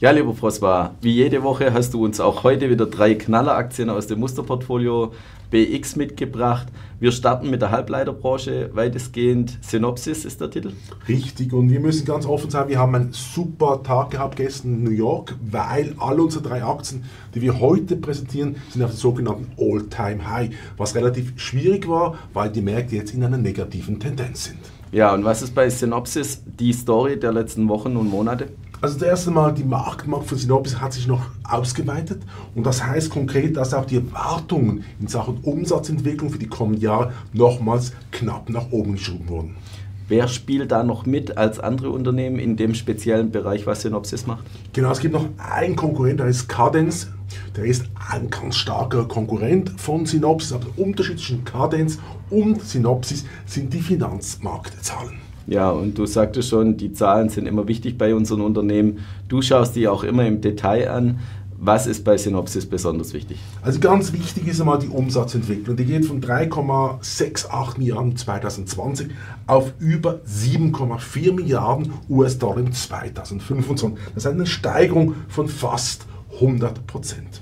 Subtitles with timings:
[0.00, 4.06] Ja, lieber Froswa, wie jede Woche hast du uns auch heute wieder drei Knalleraktien aus
[4.06, 5.12] dem Musterportfolio
[5.50, 6.68] BX mitgebracht.
[7.00, 9.58] Wir starten mit der Halbleiterbranche weitestgehend.
[9.60, 10.70] Synopsis ist der Titel.
[11.08, 14.84] Richtig, und wir müssen ganz offen sein, wir haben einen super Tag gehabt gestern in
[14.84, 17.02] New York, weil alle unsere drei Aktien,
[17.34, 22.62] die wir heute präsentieren, sind auf dem sogenannten All-Time-High, was relativ schwierig war, weil die
[22.62, 24.60] Märkte jetzt in einer negativen Tendenz sind.
[24.92, 28.46] Ja, und was ist bei Synopsis die Story der letzten Wochen und Monate?
[28.80, 32.22] Also das erste Mal, die Marktmacht von Synopsis hat sich noch ausgeweitet
[32.54, 37.12] und das heißt konkret, dass auch die Erwartungen in Sachen Umsatzentwicklung für die kommenden Jahre
[37.32, 39.56] nochmals knapp nach oben geschoben wurden.
[40.06, 44.44] Wer spielt da noch mit als andere Unternehmen in dem speziellen Bereich, was Synopsis macht?
[44.72, 47.08] Genau, es gibt noch einen Konkurrent, der ist Cadence.
[47.56, 51.98] Der ist ein ganz starker Konkurrent von Synopsis, aber der Unterschied zwischen Cadence
[52.30, 55.27] und Synopsis sind die Finanzmarktzahlen.
[55.48, 58.98] Ja, und du sagtest schon, die Zahlen sind immer wichtig bei unseren Unternehmen.
[59.28, 61.20] Du schaust die auch immer im Detail an.
[61.60, 63.38] Was ist bei Synopsis besonders wichtig?
[63.62, 65.76] Also ganz wichtig ist einmal die Umsatzentwicklung.
[65.76, 69.08] Die geht von 3,68 Milliarden 2020
[69.46, 73.98] auf über 7,4 Milliarden US-Dollar im 2025.
[74.14, 77.40] Das ist eine Steigerung von fast 100 Prozent.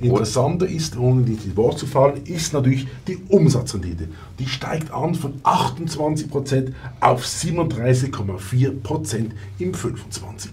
[0.00, 4.08] Interessanter ist, ohne in die Wort zu fallen, ist natürlich die Umsatzrendite.
[4.38, 10.52] Die steigt an von 28% auf 37,4% im 25.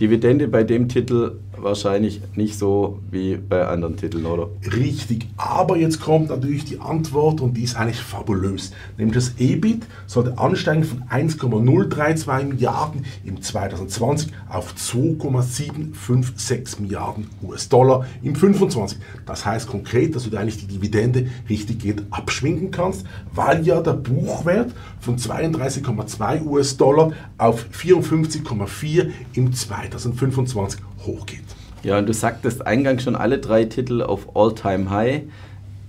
[0.00, 4.48] Dividende bei dem Titel wahrscheinlich nicht so wie bei anderen Titeln, oder?
[4.74, 8.72] Richtig, aber jetzt kommt natürlich die Antwort und die ist eigentlich fabulös.
[8.96, 18.34] Nämlich das EBIT sollte ansteigen von 1,032 Milliarden im 2020 auf 2,756 Milliarden US-Dollar im
[18.34, 18.98] 25.
[19.26, 23.94] Das heißt konkret, dass du eigentlich die Dividende richtig geht abschwingen kannst, weil ja der
[23.94, 31.44] Buchwert von 32,2 US-Dollar auf 54,4 im 2025 hochgeht.
[31.82, 35.22] Ja, und du sagtest eingangs schon alle drei Titel auf All-Time-High.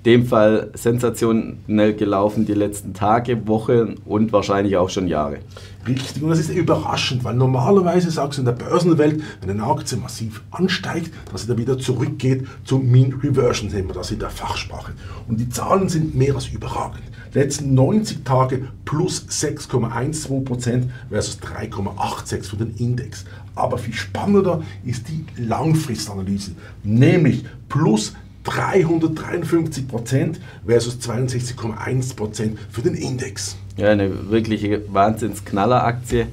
[0.05, 5.39] Dem Fall sensationell gelaufen die letzten Tage, Wochen und wahrscheinlich auch schon Jahre.
[5.87, 9.97] Richtig, und das ist überraschend, weil normalerweise sagst du in der Börsenwelt, wenn eine Aktie
[9.97, 14.31] massiv ansteigt, dass sie dann wieder zurückgeht zum Mean Reversion, nehmen wir das in der
[14.31, 14.93] Fachsprache.
[15.27, 17.03] Und die Zahlen sind mehr als überragend.
[17.33, 23.25] Letzten 90 Tage plus 6,12% versus 3,86 für den Index.
[23.55, 26.51] Aber viel spannender ist die Langfristanalyse,
[26.83, 28.13] nämlich plus
[28.45, 33.55] 353% versus 62,1% für den Index.
[33.77, 36.27] Ja, eine wirkliche Wahnsinnsknaller-Aktie.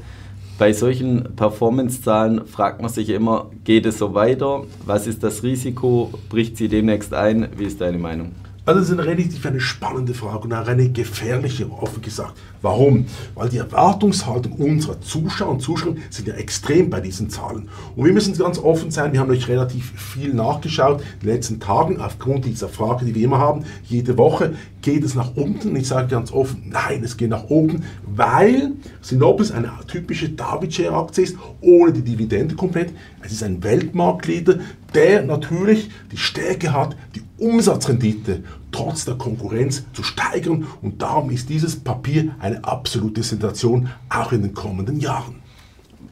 [0.59, 4.65] Bei solchen Performance-Zahlen fragt man sich immer, geht es so weiter?
[4.85, 6.13] Was ist das Risiko?
[6.29, 7.49] Bricht sie demnächst ein?
[7.57, 8.33] Wie ist deine Meinung?
[8.69, 12.35] Also das ist eine relativ eine spannende Frage und auch eine gefährliche, offen gesagt.
[12.63, 13.07] Warum?
[13.35, 17.69] Weil die Erwartungshaltung unserer Zuschauer und Zuschauer sind ja extrem bei diesen Zahlen.
[17.95, 21.61] Und wir müssen ganz offen sein, wir haben euch relativ viel nachgeschaut in den letzten
[21.61, 23.65] Tagen aufgrund dieser Frage, die wir immer haben.
[23.85, 25.75] Jede Woche geht es nach unten.
[25.77, 31.37] Ich sage ganz offen, nein, es geht nach oben, weil Synopsis eine typische David-Share-Aktie ist,
[31.61, 32.93] ohne die Dividende komplett.
[33.23, 34.59] Es ist ein Weltmarktleader,
[34.95, 38.43] der natürlich die Stärke hat, die Umsatzrendite
[38.73, 44.43] trotz der Konkurrenz zu steigern und darum ist dieses Papier eine absolute Sensation auch in
[44.43, 45.37] den kommenden Jahren.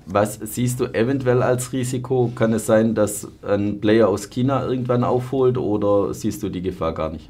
[0.07, 2.31] Was siehst du eventuell als Risiko?
[2.35, 6.95] Kann es sein, dass ein Player aus China irgendwann aufholt oder siehst du die Gefahr
[6.95, 7.29] gar nicht?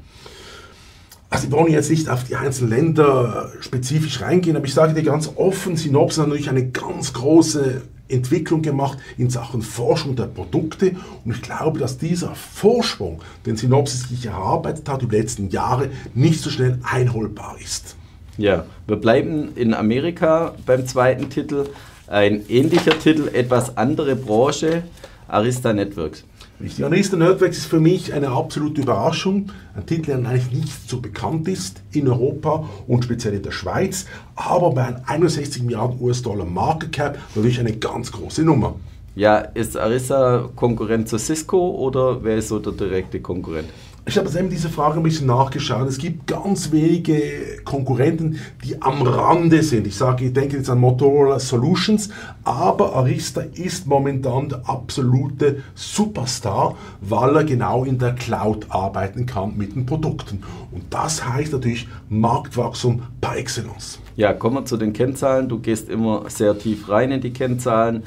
[1.29, 5.03] Also wir wollen jetzt nicht auf die einzelnen Länder spezifisch reingehen, aber ich sage dir
[5.03, 10.95] ganz offen, Synopsis hat natürlich eine ganz große Entwicklung gemacht in Sachen Forschung der Produkte
[11.25, 15.89] und ich glaube, dass dieser Vorsprung, den Synopsis sich erarbeitet hat über die letzten Jahre,
[16.13, 17.95] nicht so schnell einholbar ist.
[18.37, 21.65] Ja, wir bleiben in Amerika beim zweiten Titel.
[22.05, 24.83] Ein ähnlicher Titel, etwas andere Branche,
[25.27, 26.23] Arista Networks.
[26.59, 26.83] Richtig.
[26.83, 29.51] Arista Networks ist für mich eine absolute Überraschung.
[29.75, 34.07] Ein Titel, der eigentlich nicht so bekannt ist in Europa und speziell in der Schweiz,
[34.35, 38.75] aber bei einem 61 Milliarden US-Dollar Market Cap natürlich eine ganz große Nummer.
[39.15, 43.69] Ja, ist Arista Konkurrent zu Cisco oder wer ist so der direkte Konkurrent?
[44.07, 45.85] Ich habe eben diese Frage ein bisschen nachgeschaut.
[45.85, 49.85] Es gibt ganz wenige Konkurrenten, die am Rande sind.
[49.85, 52.07] Ich sage, ich denke jetzt an Motorola Solutions,
[52.45, 59.57] aber Arista ist momentan der absolute Superstar, weil er genau in der Cloud arbeiten kann
[59.57, 60.41] mit den Produkten.
[60.71, 63.99] Und das heißt natürlich Marktwachstum par excellence.
[64.15, 65.49] Ja, kommen wir zu den Kennzahlen.
[65.49, 68.03] Du gehst immer sehr tief rein in die Kennzahlen.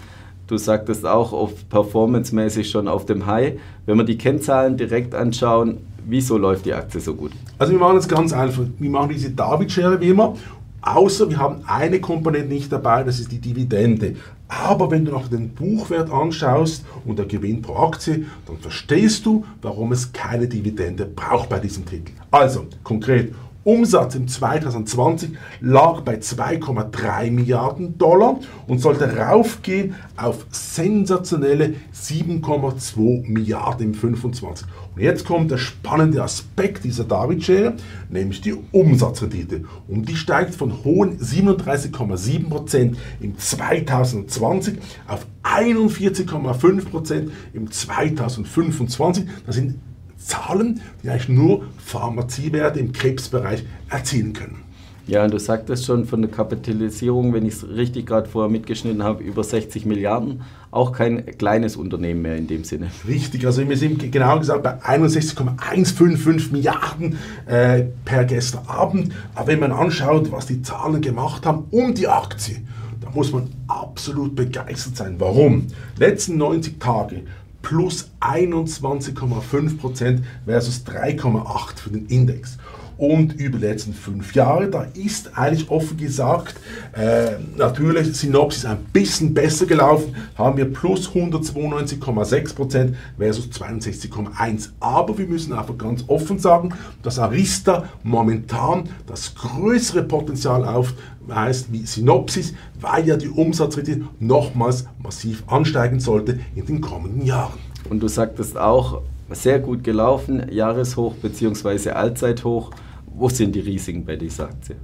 [0.51, 3.61] Du sagtest auch oft performancemäßig schon auf dem High.
[3.87, 7.33] Wenn wir die Kennzahlen direkt anschauen, wieso läuft die Aktie so gut?
[7.59, 8.63] Also wir machen es ganz einfach.
[8.79, 10.35] Wir machen diese David-Schere wie immer
[10.83, 14.17] Außer wir haben eine Komponente nicht dabei, das ist die Dividende.
[14.49, 19.45] Aber wenn du noch den Buchwert anschaust und der Gewinn pro Aktie, dann verstehst du,
[19.61, 22.13] warum es keine Dividende braucht bei diesem Titel.
[22.31, 31.75] Also konkret, Umsatz im 2020 lag bei 2,3 Milliarden Dollar und sollte raufgehen auf sensationelle
[31.95, 34.67] 7,2 Milliarden im 25.
[34.95, 37.75] Und jetzt kommt der spannende Aspekt dieser David-Schere,
[38.09, 39.65] nämlich die Umsatzrendite.
[39.89, 49.27] Und die steigt von hohen 37,7% im 2020 auf 41,5% im 2025.
[49.45, 49.75] Das sind
[50.21, 54.71] Zahlen, die eigentlich nur Pharmaziewerte im Krebsbereich erzielen können.
[55.11, 59.03] Ja, und du sagtest schon von der Kapitalisierung, wenn ich es richtig gerade vorher mitgeschnitten
[59.03, 60.43] habe, über 60 Milliarden.
[60.71, 62.93] Auch kein kleines Unternehmen mehr in dem Sinne.
[63.09, 69.13] Richtig, also wir sind genau gesagt bei 61,155 Milliarden äh, per gestern Abend.
[69.35, 72.59] Aber wenn man anschaut, was die Zahlen gemacht haben um die Aktie,
[73.01, 75.17] da muss man absolut begeistert sein.
[75.19, 75.67] Warum?
[75.99, 77.23] Letzten 90 Tage
[77.63, 82.59] plus 21,5% versus 3,8% für den Index.
[83.01, 86.57] Und über die letzten fünf Jahre, da ist eigentlich offen gesagt,
[86.93, 94.69] äh, natürlich Synopsis ein bisschen besser gelaufen, haben wir plus 192,6% versus 62,1%.
[94.81, 101.87] Aber wir müssen einfach ganz offen sagen, dass Arista momentan das größere Potenzial aufweist wie
[101.87, 107.59] Synopsis, weil ja die Umsatzrate nochmals massiv ansteigen sollte in den kommenden Jahren.
[107.89, 109.01] Und du sagtest auch,
[109.31, 111.93] sehr gut gelaufen, Jahreshoch bzw.
[111.93, 112.73] Allzeithoch.
[113.21, 114.77] Wo sind die Risiken bei dieser Aktie?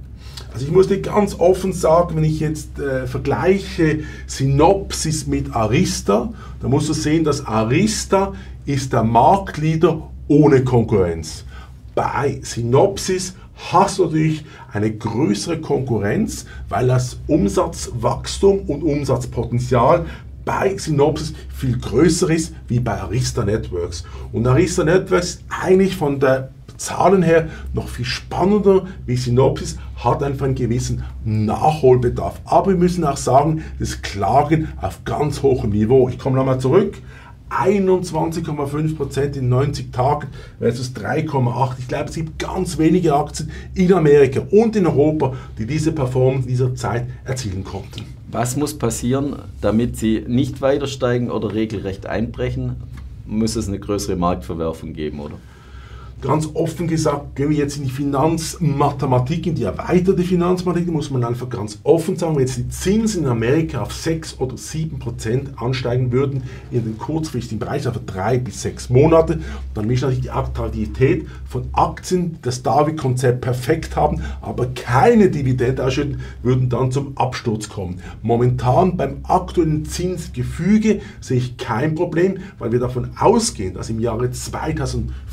[0.53, 6.31] Also ich muss dir ganz offen sagen, wenn ich jetzt äh, vergleiche Synopsis mit Arista,
[6.61, 8.33] dann musst du sehen, dass Arista
[8.67, 11.45] ist der Marktleader ohne Konkurrenz.
[11.95, 13.33] Bei Synopsis
[13.71, 20.05] hast du natürlich eine größere Konkurrenz, weil das Umsatzwachstum und Umsatzpotenzial
[20.45, 24.03] bei Synopsis viel größer ist wie bei Arista Networks.
[24.31, 30.23] Und Arista Networks ist eigentlich von der Zahlen her noch viel spannender wie Synopsis, hat
[30.23, 32.39] einfach einen gewissen Nachholbedarf.
[32.45, 36.07] Aber wir müssen auch sagen, das Klagen auf ganz hohem Niveau.
[36.09, 36.97] Ich komme nochmal zurück.
[37.49, 40.27] 21,5% in 90 Tagen
[40.59, 41.75] versus 3,8%.
[41.79, 46.47] Ich glaube, es gibt ganz wenige Aktien in Amerika und in Europa, die diese Performance
[46.47, 48.03] dieser Zeit erzielen konnten.
[48.29, 52.75] Was muss passieren, damit sie nicht weiter steigen oder regelrecht einbrechen?
[53.25, 55.35] Muss es eine größere Marktverwerfung geben, oder?
[56.19, 61.23] Ganz offen gesagt, gehen wir jetzt in die Finanzmathematik, in die erweiterte Finanzmathematik, muss man
[61.23, 65.51] einfach ganz offen sagen, wenn jetzt die Zinsen in Amerika auf 6 oder 7 Prozent
[65.61, 66.41] ansteigen würden
[66.71, 69.41] in den kurzfristigen Bereich, also drei bis sechs Monate,
[69.75, 76.21] dann müsste natürlich die Attraktivität von Aktien das David-Konzept perfekt haben, aber keine Dividende ausschütten,
[76.41, 78.01] würden dann zum Absturz kommen.
[78.23, 84.31] Momentan beim aktuellen Zinsgefüge sehe ich kein Problem, weil wir davon ausgehen, dass im Jahre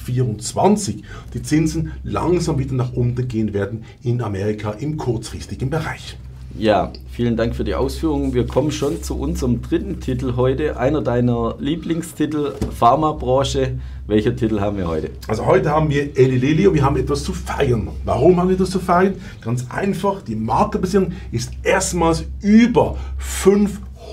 [0.05, 6.17] 2024 2020 die Zinsen langsam wieder nach unten gehen werden in Amerika im kurzfristigen Bereich.
[6.57, 8.33] Ja, vielen Dank für die Ausführungen.
[8.33, 13.81] Wir kommen schon zu unserem dritten Titel heute, einer deiner Lieblingstitel, Pharmabranche.
[14.07, 15.11] Welcher Titel haben wir heute?
[15.27, 17.89] Also heute haben wir Eli Lilly und wir haben etwas zu feiern.
[18.05, 19.15] Warum haben wir das zu feiern?
[19.41, 22.99] Ganz einfach, die Marktbasierung ist erstmals über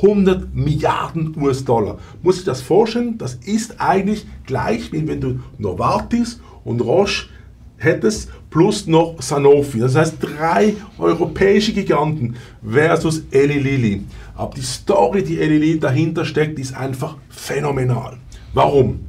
[0.01, 1.99] 500 Milliarden US-Dollar.
[2.23, 3.17] Muss ich das vorstellen?
[3.17, 7.27] Das ist eigentlich gleich, wie wenn du Novartis und Roche
[7.77, 9.79] hättest, plus noch Sanofi.
[9.79, 12.35] Das heißt drei europäische Giganten
[12.67, 14.03] versus Eli Lilly.
[14.35, 18.17] Aber die Story, die Eli Lilly dahinter steckt, ist einfach phänomenal.
[18.53, 19.01] Warum?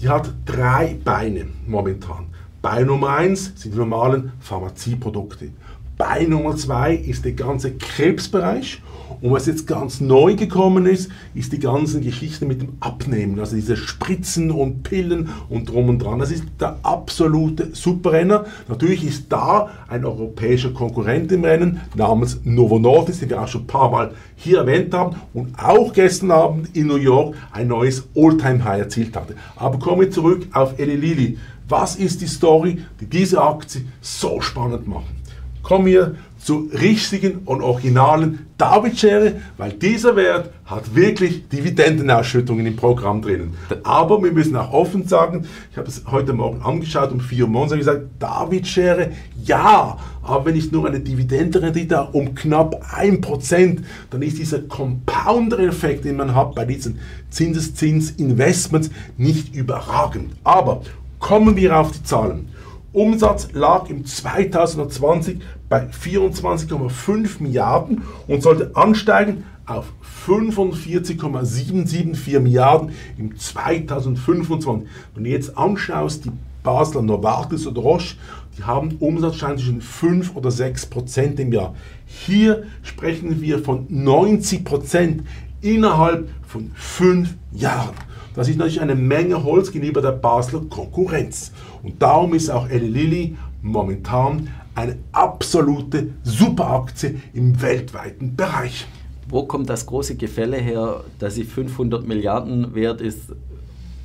[0.00, 2.26] Die hat drei Beine momentan.
[2.60, 5.50] Bein Nummer eins sind die normalen Pharmazieprodukte.
[5.96, 8.82] Bein Nummer zwei ist der ganze Krebsbereich
[9.20, 13.56] und was jetzt ganz neu gekommen ist, ist die ganzen Geschichte mit dem Abnehmen, also
[13.56, 16.18] diese Spritzen und Pillen und drum und dran.
[16.18, 18.44] Das ist der absolute Superrenner.
[18.68, 23.62] Natürlich ist da ein europäischer Konkurrent im Rennen namens Novo Nordisk, den wir auch schon
[23.62, 28.06] ein paar Mal hier erwähnt haben und auch gestern Abend in New York ein neues
[28.14, 29.36] All-Time-High erzielt hatte.
[29.56, 31.38] Aber kommen wir zurück auf Eli Lilly.
[31.68, 35.23] Was ist die Story, die diese Aktie so spannend macht?
[35.64, 43.22] Kommen wir zu richtigen und originalen David-Schere, weil dieser Wert hat wirklich Dividendenausschüttungen im Programm
[43.22, 43.54] drinnen.
[43.82, 47.50] Aber wir müssen auch offen sagen, ich habe es heute Morgen angeschaut um 4 Uhr
[47.50, 53.78] morgens und gesagt, David-Schere, ja, aber wenn ich nur eine Dividendenrendite um knapp 1%,
[54.10, 56.98] dann ist dieser Compounder-Effekt, den man hat bei diesen
[57.30, 60.32] Zinseszins-Investments, nicht überragend.
[60.44, 60.82] Aber
[61.20, 62.48] kommen wir auf die Zahlen.
[62.94, 69.86] Umsatz lag im 2020 bei 24,5 Milliarden und sollte ansteigen auf
[70.26, 74.88] 45,774 Milliarden im 2025.
[75.14, 76.30] Wenn du jetzt anschaust, die
[76.62, 78.14] Basler Novartis oder Roche,
[78.56, 81.74] die haben Umsatzschein zwischen 5 oder 6 Prozent im Jahr.
[82.06, 85.24] Hier sprechen wir von 90 Prozent
[85.64, 87.94] innerhalb von 5 Jahren.
[88.34, 91.52] Das ist natürlich eine Menge Holz gegenüber der Basler Konkurrenz.
[91.82, 98.86] Und darum ist auch Eli Lilly momentan eine absolute Superaktie im weltweiten Bereich.
[99.28, 103.32] Wo kommt das große Gefälle her, dass sie 500 Milliarden wert ist,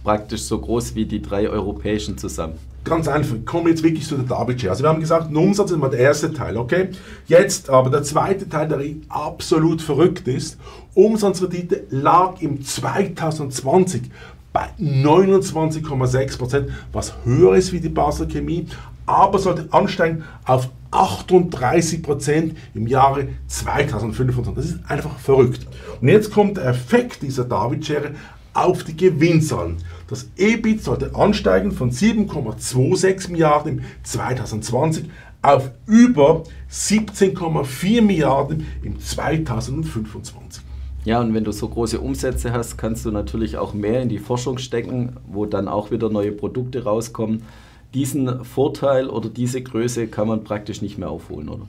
[0.04, 2.54] praktisch so groß wie die drei europäischen zusammen?
[2.84, 5.72] Ganz einfach, kommen wir jetzt wirklich zu der David Also wir haben gesagt, ein Umsatz
[5.72, 6.90] ist mal der erste Teil, okay?
[7.28, 10.58] Jetzt aber der zweite Teil, der absolut verrückt ist.
[10.94, 14.04] Umsatzrendite lag im 2020
[14.54, 18.66] bei 29,6 Prozent, was höher ist wie die Basler Chemie,
[19.06, 24.56] aber sollte ansteigen auf 38 Prozent im Jahre 2025.
[24.56, 25.68] Das ist einfach verrückt.
[26.02, 28.12] Und jetzt kommt der Effekt dieser David-Schere
[28.54, 29.78] auf die Gewinnzahlen.
[30.10, 35.06] Das EBIT sollte ansteigen von 7,26 Milliarden im 2020
[35.44, 40.64] auf über 17,4 Milliarden im 2025.
[41.06, 44.18] Ja, und wenn du so große Umsätze hast, kannst du natürlich auch mehr in die
[44.18, 47.44] Forschung stecken, wo dann auch wieder neue Produkte rauskommen.
[47.94, 51.68] Diesen Vorteil oder diese Größe kann man praktisch nicht mehr aufholen, oder?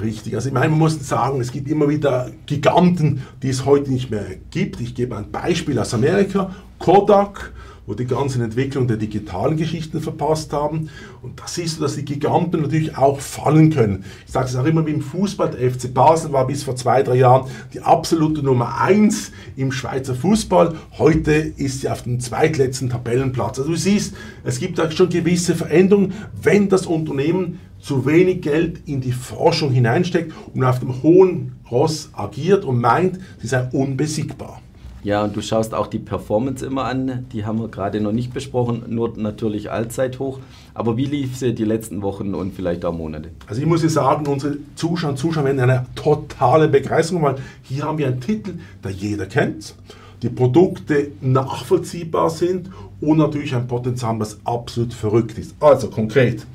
[0.00, 3.92] Richtig, also ich meine, man muss sagen, es gibt immer wieder Giganten, die es heute
[3.92, 4.80] nicht mehr gibt.
[4.80, 7.52] Ich gebe ein Beispiel aus Amerika, Kodak,
[7.86, 10.88] wo die ganzen Entwicklungen der digitalen Geschichten verpasst haben.
[11.22, 14.04] Und da siehst du, dass die Giganten natürlich auch fallen können.
[14.26, 17.02] Ich sage es auch immer wie im Fußball, der FC Basel war bis vor zwei,
[17.02, 20.76] drei Jahren die absolute Nummer eins im Schweizer Fußball.
[20.98, 23.58] Heute ist sie auf dem zweitletzten Tabellenplatz.
[23.58, 28.82] Also du siehst, es gibt da schon gewisse Veränderungen, wenn das Unternehmen zu wenig Geld
[28.86, 34.62] in die Forschung hineinsteckt und auf dem hohen Ross agiert und meint, sie sei unbesiegbar.
[35.04, 38.32] Ja, und du schaust auch die Performance immer an, die haben wir gerade noch nicht
[38.32, 40.38] besprochen, nur natürlich Allzeithoch.
[40.74, 43.30] Aber wie lief sie die letzten Wochen und vielleicht auch Monate?
[43.48, 47.98] Also ich muss sagen, unsere Zuschauer und Zuschauer werden eine totale Begeisterung, weil hier haben
[47.98, 48.54] wir einen Titel,
[48.84, 49.74] der jeder kennt,
[50.22, 55.56] die Produkte nachvollziehbar sind und natürlich ein Potenzial, was absolut verrückt ist.
[55.58, 56.46] Also konkret,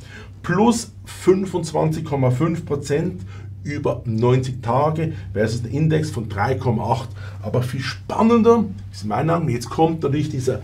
[0.41, 0.93] plus
[1.25, 3.21] 25,5 Prozent
[3.75, 7.07] über 90 Tage versus ein Index von 3,8.
[7.41, 10.61] Aber viel spannender ist meiner Meinung jetzt kommt natürlich dieser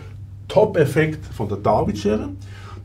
[0.48, 2.30] Top-Effekt von der David-Schere.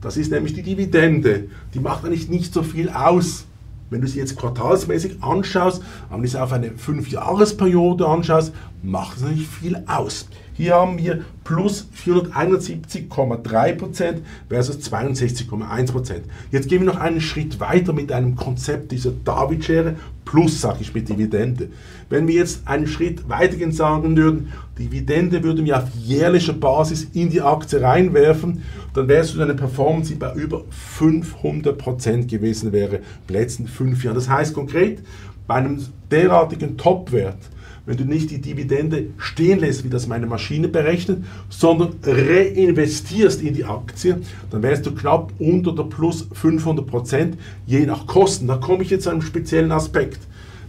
[0.01, 1.49] Das ist nämlich die Dividende.
[1.75, 3.47] Die macht eigentlich nicht so viel aus.
[3.91, 9.17] Wenn du sie jetzt quartalsmäßig anschaust, aber wenn du sie auf eine 5-Jahres-Periode anschaust, macht
[9.17, 10.29] es nicht viel aus.
[10.59, 14.17] Hier haben wir plus 471,3%
[14.49, 16.15] versus 62,1%.
[16.50, 20.93] Jetzt gehen wir noch einen Schritt weiter mit einem Konzept dieser David-Schere plus, sage ich,
[20.93, 21.69] mit Dividende.
[22.11, 27.31] Wenn wir jetzt einen Schritt weitergehen sagen würden, Dividende würden wir auf jährlicher Basis in
[27.31, 30.65] die Aktie reinwerfen, dann wärst du eine Performance, die bei über
[30.99, 32.97] 500% gewesen wäre
[33.29, 34.17] in letzten fünf Jahren.
[34.17, 35.05] Das heißt konkret,
[35.49, 37.38] bei einem derartigen Topwert,
[37.87, 43.55] wenn du nicht die Dividende stehen lässt, wie das meine Maschine berechnet, sondern reinvestierst in
[43.55, 48.47] die Aktie, dann wärst du knapp unter der plus 500 Prozent, je nach Kosten.
[48.47, 50.21] Da komme ich jetzt zu einem speziellen Aspekt.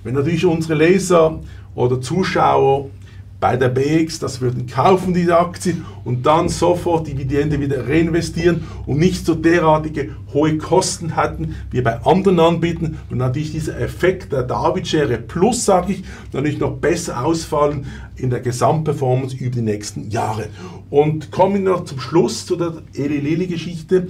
[0.06, 1.42] Wenn natürlich unsere Leser
[1.76, 2.90] oder Zuschauer
[3.40, 9.00] bei der BX, das würden kaufen diese Aktie und dann sofort Dividende wieder reinvestieren und
[9.00, 14.44] nicht so derartige hohe Kosten hatten wie bei anderen Anbietern und natürlich dieser Effekt der
[14.44, 16.04] David-Schere Plus, sage ich,
[16.34, 17.86] natürlich noch besser ausfallen
[18.18, 20.48] in der Gesamtperformance über die nächsten Jahre.
[20.90, 24.08] Und kommen wir noch zum Schluss zu der Eli Lilly-Geschichte.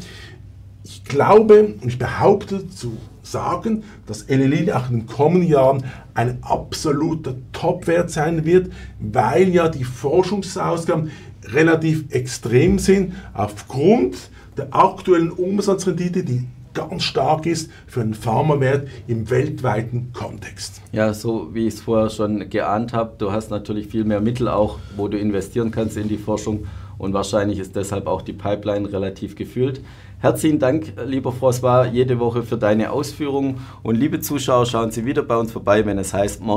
[0.84, 2.98] Ich glaube und ich behaupte zu
[3.32, 5.84] sagen, dass LLI auch in den kommenden Jahren
[6.14, 11.12] ein absoluter Topwert sein wird, weil ja die Forschungsausgaben
[11.46, 19.30] relativ extrem sind aufgrund der aktuellen Umsatzrendite, die ganz stark ist für einen Pharmawert im
[19.30, 20.82] weltweiten Kontext.
[20.92, 24.48] Ja, so wie ich es vorher schon geahnt habe, du hast natürlich viel mehr Mittel
[24.48, 26.68] auch, wo du investieren kannst in die Forschung
[26.98, 29.82] und wahrscheinlich ist deshalb auch die Pipeline relativ gefüllt.
[30.22, 33.66] Herzlichen Dank, lieber François, jede Woche für deine Ausführungen.
[33.84, 36.50] Und liebe Zuschauer, schauen Sie wieder bei uns vorbei, wenn es heißt Morning